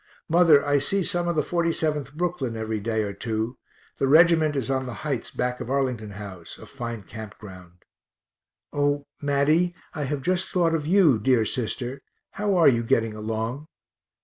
[0.27, 3.59] Mother, I see some of the 47th Brooklyn every day or two;
[3.99, 7.85] the reg't is on the heights back of Arlington house, a fine camp ground.
[8.73, 12.01] O Matty, I have just thought of you dear sister,
[12.31, 13.67] how are you getting along?